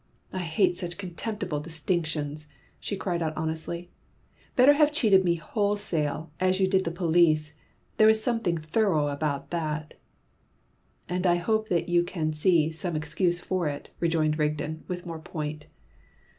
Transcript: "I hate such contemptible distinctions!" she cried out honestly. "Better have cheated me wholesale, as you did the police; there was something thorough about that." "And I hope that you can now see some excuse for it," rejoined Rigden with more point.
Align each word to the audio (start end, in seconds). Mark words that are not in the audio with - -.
"I 0.33 0.39
hate 0.39 0.79
such 0.79 0.97
contemptible 0.97 1.59
distinctions!" 1.59 2.47
she 2.79 2.97
cried 2.97 3.21
out 3.21 3.37
honestly. 3.37 3.91
"Better 4.55 4.73
have 4.73 4.91
cheated 4.91 5.23
me 5.23 5.35
wholesale, 5.35 6.31
as 6.39 6.59
you 6.59 6.67
did 6.67 6.85
the 6.85 6.91
police; 6.91 7.53
there 7.97 8.07
was 8.07 8.19
something 8.19 8.57
thorough 8.57 9.09
about 9.09 9.51
that." 9.51 9.93
"And 11.07 11.27
I 11.27 11.35
hope 11.35 11.69
that 11.69 11.87
you 11.87 12.03
can 12.03 12.29
now 12.29 12.33
see 12.33 12.71
some 12.71 12.95
excuse 12.95 13.39
for 13.39 13.67
it," 13.67 13.91
rejoined 13.99 14.39
Rigden 14.39 14.83
with 14.87 15.05
more 15.05 15.19
point. 15.19 15.67